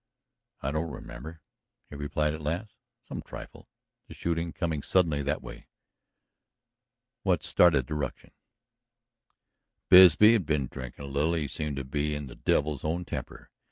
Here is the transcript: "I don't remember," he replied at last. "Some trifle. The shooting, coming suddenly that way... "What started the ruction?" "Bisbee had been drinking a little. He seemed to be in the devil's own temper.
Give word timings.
"I 0.63 0.71
don't 0.71 0.89
remember," 0.89 1.43
he 1.91 1.95
replied 1.95 2.33
at 2.33 2.41
last. 2.41 2.73
"Some 3.03 3.21
trifle. 3.21 3.69
The 4.07 4.15
shooting, 4.15 4.51
coming 4.51 4.81
suddenly 4.81 5.21
that 5.21 5.43
way... 5.43 5.67
"What 7.21 7.43
started 7.43 7.85
the 7.85 7.93
ruction?" 7.93 8.31
"Bisbee 9.89 10.33
had 10.33 10.47
been 10.47 10.65
drinking 10.65 11.05
a 11.05 11.07
little. 11.07 11.35
He 11.35 11.47
seemed 11.47 11.75
to 11.75 11.83
be 11.83 12.15
in 12.15 12.25
the 12.25 12.35
devil's 12.35 12.83
own 12.83 13.05
temper. 13.05 13.51